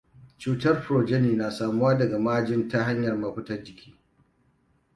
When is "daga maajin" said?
1.97-2.69